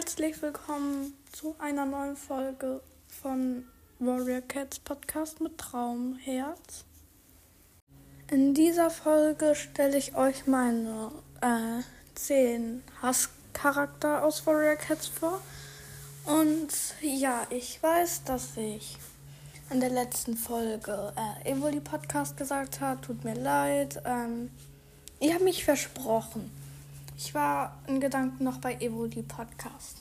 [0.00, 3.64] Herzlich willkommen zu einer neuen Folge von
[3.98, 6.84] Warrior Cats Podcast mit Traumherz.
[8.30, 11.82] In dieser Folge stelle ich euch meine äh,
[12.14, 15.40] 10 Hasscharakter aus Warrior Cats vor.
[16.26, 16.68] Und
[17.02, 18.98] ja, ich weiß, dass ich
[19.70, 21.12] in der letzten Folge
[21.44, 23.00] äh, Evoli Podcast gesagt habe.
[23.00, 24.00] Tut mir leid.
[24.04, 24.52] Ähm,
[25.18, 26.52] ich habe mich versprochen.
[27.20, 29.96] Ich war in Gedanken noch bei Evoli Podcast.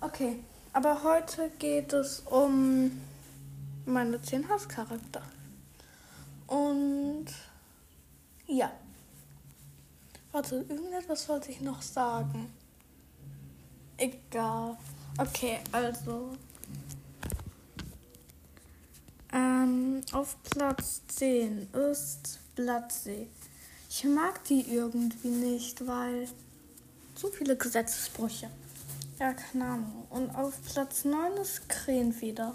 [0.00, 2.98] Okay, aber heute geht es um
[3.84, 5.20] meine 10 Hasscharakter.
[6.46, 7.26] Und
[8.46, 8.72] ja.
[10.32, 12.50] Warte, irgendetwas wollte ich noch sagen.
[13.98, 14.78] Egal.
[15.18, 16.38] Okay, also.
[19.30, 23.28] Ähm, auf Platz 10 ist Blattsee.
[23.92, 26.28] Ich mag die irgendwie nicht, weil
[27.16, 28.48] zu viele Gesetzesbrüche.
[29.18, 30.06] Ja, keine Ahnung.
[30.10, 32.54] Und auf Platz 9 ist Krähenfeder.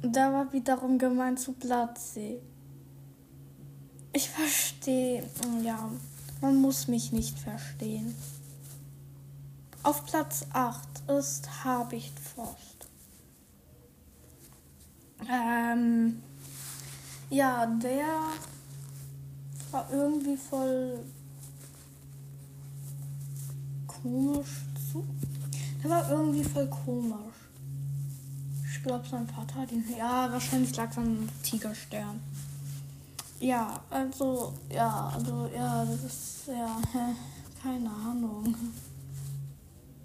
[0.00, 2.40] Da war wiederum gemeint zu Blattsee.
[4.14, 5.22] Ich verstehe,
[5.62, 5.90] ja,
[6.40, 8.14] man muss mich nicht verstehen.
[9.82, 12.88] Auf Platz 8 ist Habichtforst.
[15.30, 16.22] Ähm,
[17.28, 18.06] ja, der
[19.72, 21.00] war irgendwie voll
[23.86, 25.04] komisch zu.
[25.82, 27.34] Der war irgendwie voll komisch.
[28.70, 29.84] Ich glaube, sein Vater hat ihn.
[29.96, 32.20] Ja, wahrscheinlich lag es am Tigerstern.
[33.40, 36.80] Ja, also, ja, also, ja, das ist, ja,
[37.62, 38.54] keine Ahnung.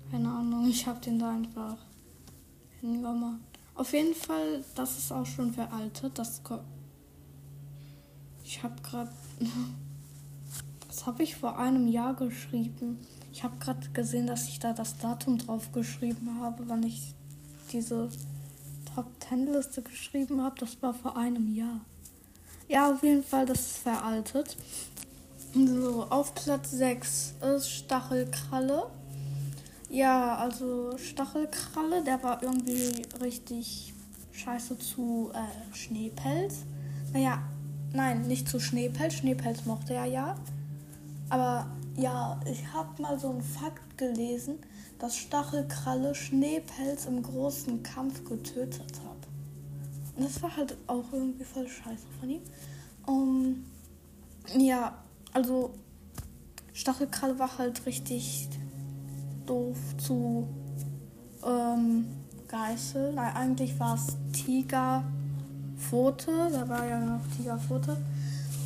[0.10, 1.78] Keine Ahnung, ich habe den da einfach
[2.82, 3.40] hingemacht.
[3.76, 6.18] Auf jeden Fall, das ist auch schon veraltet.
[6.18, 6.42] Das
[8.48, 9.12] ich habe gerade.
[10.88, 12.98] Das habe ich vor einem Jahr geschrieben.
[13.34, 17.14] Ich habe gerade gesehen, dass ich da das Datum drauf geschrieben habe, wann ich
[17.72, 18.10] diese
[18.96, 20.56] Top 10 Liste geschrieben habe.
[20.60, 21.82] Das war vor einem Jahr.
[22.70, 24.58] Ja, auf jeden Fall, das ist veraltet.
[25.54, 28.90] So, auf Platz 6 ist Stachelkralle.
[29.90, 33.94] Ja, also Stachelkralle, der war irgendwie richtig
[34.32, 36.66] scheiße zu äh, Schneepelz.
[37.14, 37.42] Naja,
[37.94, 39.16] nein, nicht zu Schneepelz.
[39.16, 40.36] Schneepelz mochte er ja.
[41.30, 44.60] Aber ja, ich habe mal so einen Fakt gelesen,
[45.00, 49.28] dass Stachelkralle Schneepelz im großen Kampf getötet hat.
[50.16, 52.42] Und das war halt auch irgendwie voll scheiße von ihm.
[53.06, 53.66] Um,
[54.58, 54.98] ja,
[55.34, 55.72] also
[56.74, 58.48] Stachelkralle war halt richtig
[59.46, 60.48] doof zu
[61.46, 62.06] ähm,
[62.48, 63.14] Geißel.
[63.14, 64.16] Nein, eigentlich war es
[65.78, 66.32] Tigerpfote.
[66.52, 67.98] Da war ja noch Tigerpfote.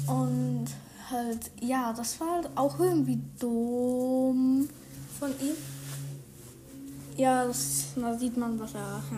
[0.07, 0.65] Und
[1.09, 4.67] halt, ja, das war halt auch irgendwie dumm
[5.19, 5.55] von ihm.
[7.17, 9.03] Ja, das, da sieht man, was er.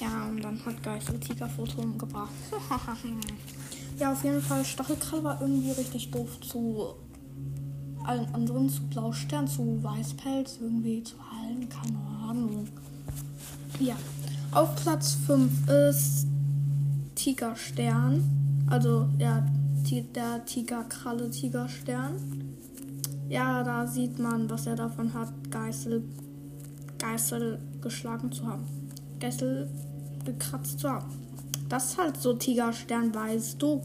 [0.00, 2.32] Ja, und dann hat Geißel Tigerfoto umgebracht.
[3.98, 6.96] ja, auf jeden Fall, Stachelkrall war irgendwie richtig doof zu
[8.02, 12.66] allen anderen, zu Blaustern, zu Weißpelz, irgendwie zu allen, keine Ahnung.
[13.78, 13.94] Ja,
[14.50, 16.26] auf Platz 5 ist
[17.24, 18.22] Tigerstern.
[18.68, 19.46] Also, ja,
[20.14, 22.16] der Tigerkralle Tigerstern.
[23.30, 26.04] Ja, da sieht man, was er davon hat, Geißel,
[26.98, 28.66] Geißel geschlagen zu haben.
[29.20, 29.70] Geißel
[30.26, 31.06] gekratzt zu haben.
[31.70, 33.80] Das ist halt so Tigerstern, weißt du.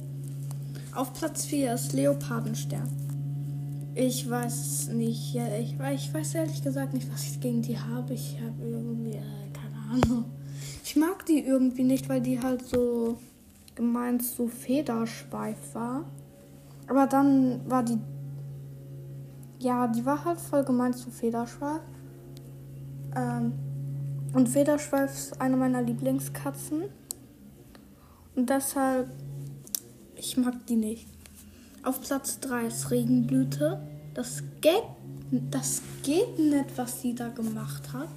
[0.94, 2.90] Auf Platz 4 ist Leopardenstern.
[3.96, 5.34] Ich weiß nicht.
[5.34, 5.80] Ich
[6.14, 8.14] weiß ehrlich gesagt nicht, was ich gegen die habe.
[8.14, 10.26] Ich habe irgendwie, äh, keine Ahnung.
[10.84, 13.18] Ich mag die irgendwie nicht, weil die halt so
[13.76, 16.06] gemeint so Federschweif war.
[16.88, 17.98] Aber dann war die.
[19.60, 21.82] Ja, die war halt voll gemeint zu Federschweif.
[23.16, 23.54] Ähm,
[24.34, 26.84] und Federschweif ist eine meiner Lieblingskatzen.
[28.36, 29.10] Und deshalb,
[30.16, 31.08] ich mag die nicht.
[31.84, 33.82] Auf Platz 3 ist Regenblüte.
[34.14, 34.84] Das geht,
[35.32, 38.10] das geht nicht, was sie da gemacht hat.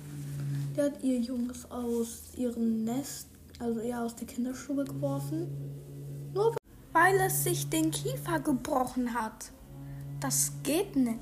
[0.75, 3.29] Die hat ihr Junges aus ihrem Nest,
[3.59, 5.49] also eher aus der Kinderstube geworfen.
[6.35, 6.57] Nur
[6.93, 9.51] weil es sich den Kiefer gebrochen hat.
[10.21, 11.19] Das geht nicht.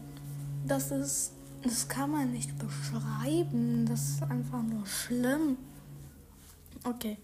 [0.66, 1.32] Das ist
[1.62, 3.84] das kann man nicht beschreiben.
[3.86, 5.58] Das ist einfach nur schlimm.
[6.84, 7.18] Okay.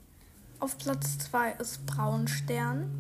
[0.58, 2.90] Auf Platz 2 ist Braunstern.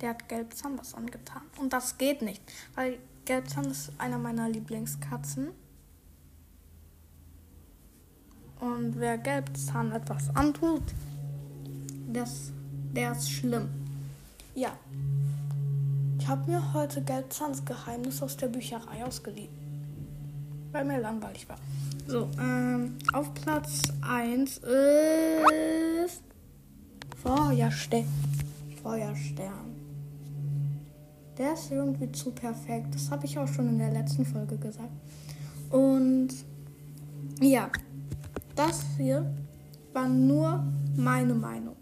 [0.00, 1.42] Der hat Gelbzahn was angetan.
[1.58, 2.42] Und das geht nicht,
[2.74, 5.48] weil Gelbzahn ist einer meiner Lieblingskatzen.
[8.64, 10.82] Und wer Gelbzahn etwas antut,
[12.10, 12.50] das,
[12.94, 13.68] der ist schlimm.
[14.54, 14.72] Ja.
[16.18, 19.52] Ich habe mir heute Gelbzahns Geheimnis aus der Bücherei ausgeliehen.
[20.72, 21.58] weil mir langweilig war.
[22.06, 26.22] So, ähm, auf Platz 1 ist
[27.22, 28.06] Feuerstern.
[28.82, 29.74] Feuerstern.
[31.36, 32.94] Der ist irgendwie zu perfekt.
[32.94, 34.90] Das habe ich auch schon in der letzten Folge gesagt.
[35.70, 36.30] Und
[37.40, 37.70] ja,
[38.54, 39.34] das hier
[39.92, 40.64] war nur
[40.96, 41.76] meine Meinung.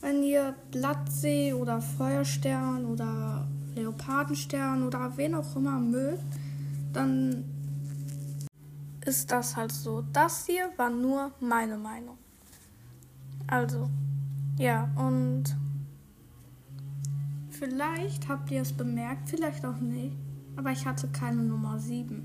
[0.00, 6.22] Wenn ihr Blattsee oder Feuerstern oder Leopardenstern oder wen auch immer mögt,
[6.92, 7.44] dann
[9.04, 10.04] ist das halt so.
[10.12, 12.18] Das hier war nur meine Meinung.
[13.46, 13.88] Also,
[14.58, 15.44] ja, und
[17.50, 20.16] vielleicht habt ihr es bemerkt, vielleicht auch nicht,
[20.56, 22.22] aber ich hatte keine Nummer 7.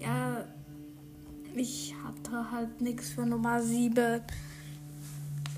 [0.00, 0.31] Ja,
[1.54, 4.20] ich hatte halt nichts für Nummer 7.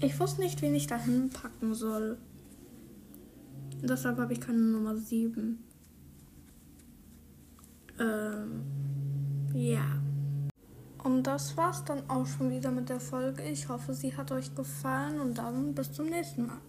[0.01, 2.19] Ich wusste nicht, wen ich dahin packen soll.
[3.83, 5.59] Deshalb habe ich keine Nummer 7.
[7.99, 8.63] Ähm,
[9.55, 9.85] ja.
[11.03, 13.43] Und das war's dann auch schon wieder mit der Folge.
[13.43, 16.61] Ich hoffe, sie hat euch gefallen und dann bis zum nächsten Mal.